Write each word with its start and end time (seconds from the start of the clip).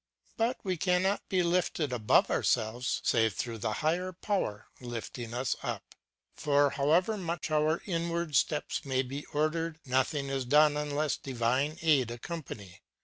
But 0.35 0.57
we 0.63 0.77
cannot 0.77 1.21
be 1.29 1.43
lifted 1.43 1.93
above 1.93 2.31
ourselves, 2.31 3.01
save 3.03 3.35
through 3.35 3.59
a 3.63 3.71
higher 3.71 4.11
power 4.11 4.65
lifting 4.79 5.31
us 5.31 5.55
up. 5.61 5.93
For, 6.33 6.71
however 6.71 7.17
much 7.17 7.51
our 7.51 7.83
inward 7.85 8.35
steps 8.35 8.83
may 8.83 9.03
be 9.03 9.25
ordered, 9.27 9.79
nothing 9.85 10.29
is 10.29 10.43
done 10.45 10.75
unless 10.75 11.17
divine 11.17 11.77
aid 11.83 12.09
accompany. 12.09 12.81